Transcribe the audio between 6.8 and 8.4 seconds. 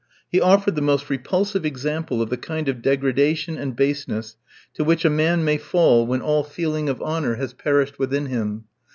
of honour has perished within